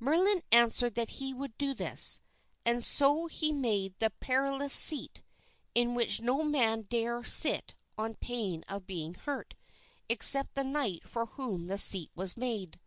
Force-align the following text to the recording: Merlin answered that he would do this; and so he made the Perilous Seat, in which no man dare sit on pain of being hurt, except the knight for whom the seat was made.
Merlin 0.00 0.40
answered 0.50 0.94
that 0.94 1.10
he 1.20 1.34
would 1.34 1.58
do 1.58 1.74
this; 1.74 2.22
and 2.64 2.82
so 2.82 3.26
he 3.26 3.52
made 3.52 3.94
the 3.98 4.08
Perilous 4.08 4.72
Seat, 4.72 5.20
in 5.74 5.94
which 5.94 6.22
no 6.22 6.42
man 6.42 6.86
dare 6.88 7.22
sit 7.22 7.74
on 7.98 8.14
pain 8.14 8.64
of 8.68 8.86
being 8.86 9.12
hurt, 9.12 9.54
except 10.08 10.54
the 10.54 10.64
knight 10.64 11.06
for 11.06 11.26
whom 11.26 11.66
the 11.66 11.76
seat 11.76 12.10
was 12.14 12.38
made. 12.38 12.80